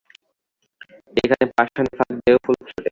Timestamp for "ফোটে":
2.59-2.71